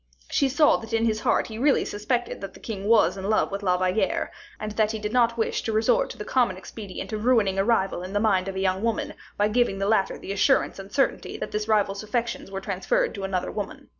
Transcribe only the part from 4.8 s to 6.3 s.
he did not wish to resort to the